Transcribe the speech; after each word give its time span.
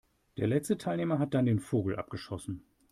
Der 0.37 0.47
letzte 0.47 0.79
Teilnehmer 0.79 1.19
hat 1.19 1.35
dann 1.35 1.45
den 1.45 1.59
Vogel 1.59 1.95
abgeschossen. 1.95 2.65